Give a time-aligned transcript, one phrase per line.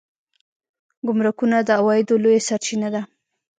[1.05, 3.01] ګمرکونه د عوایدو لویه سرچینه ده